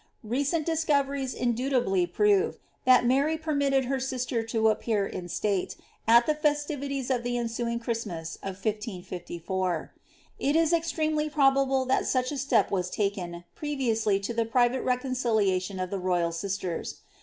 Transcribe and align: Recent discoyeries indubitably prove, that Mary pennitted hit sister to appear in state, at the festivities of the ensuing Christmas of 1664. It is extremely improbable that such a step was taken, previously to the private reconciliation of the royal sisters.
Recent 0.23 0.65
discoyeries 0.65 1.35
indubitably 1.35 2.07
prove, 2.07 2.57
that 2.85 3.05
Mary 3.05 3.37
pennitted 3.37 3.85
hit 3.85 4.01
sister 4.01 4.41
to 4.41 4.69
appear 4.69 5.05
in 5.05 5.29
state, 5.29 5.75
at 6.07 6.25
the 6.25 6.33
festivities 6.33 7.11
of 7.11 7.21
the 7.21 7.37
ensuing 7.37 7.77
Christmas 7.79 8.35
of 8.37 8.55
1664. 8.57 9.91
It 10.39 10.55
is 10.55 10.73
extremely 10.73 11.25
improbable 11.25 11.85
that 11.85 12.07
such 12.07 12.31
a 12.31 12.39
step 12.39 12.71
was 12.71 12.89
taken, 12.89 13.43
previously 13.53 14.19
to 14.21 14.33
the 14.33 14.43
private 14.45 14.81
reconciliation 14.81 15.79
of 15.79 15.91
the 15.91 15.99
royal 15.99 16.31
sisters. 16.31 17.01